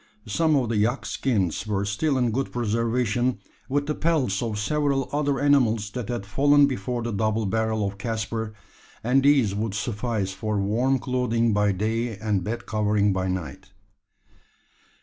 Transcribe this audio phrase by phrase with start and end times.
[0.25, 3.37] Some of the yak skins were still in good preservation
[3.69, 7.99] with the pelts of several other animals that had fallen before the double barrel of
[7.99, 8.53] Caspar
[9.03, 13.73] and these would suffice for warm clothing by day and bed covering by night.